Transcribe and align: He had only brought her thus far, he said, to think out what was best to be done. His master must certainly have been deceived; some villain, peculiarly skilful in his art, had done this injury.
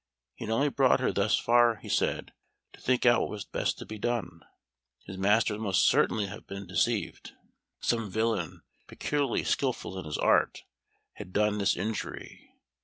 He 0.33 0.45
had 0.45 0.51
only 0.51 0.69
brought 0.69 0.99
her 0.99 1.11
thus 1.13 1.37
far, 1.37 1.75
he 1.75 1.87
said, 1.87 2.33
to 2.73 2.81
think 2.81 3.05
out 3.05 3.21
what 3.21 3.29
was 3.29 3.45
best 3.45 3.77
to 3.77 3.85
be 3.85 3.99
done. 3.99 4.41
His 5.05 5.15
master 5.15 5.59
must 5.59 5.87
certainly 5.87 6.25
have 6.25 6.47
been 6.47 6.65
deceived; 6.65 7.33
some 7.81 8.09
villain, 8.09 8.63
peculiarly 8.87 9.43
skilful 9.43 9.99
in 9.99 10.05
his 10.05 10.17
art, 10.17 10.63
had 11.13 11.31
done 11.33 11.59
this 11.59 11.77
injury. 11.77 12.51